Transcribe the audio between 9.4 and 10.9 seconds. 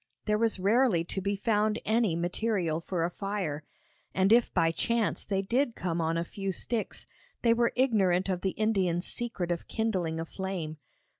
of kindling a flame.